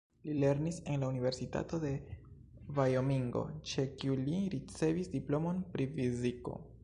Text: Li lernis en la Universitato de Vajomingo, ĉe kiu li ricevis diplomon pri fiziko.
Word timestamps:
Li 0.27 0.33
lernis 0.43 0.77
en 0.93 1.03
la 1.03 1.09
Universitato 1.15 1.79
de 1.83 1.91
Vajomingo, 2.79 3.43
ĉe 3.73 3.87
kiu 3.99 4.17
li 4.23 4.41
ricevis 4.57 5.15
diplomon 5.17 5.63
pri 5.75 5.91
fiziko. 5.99 6.59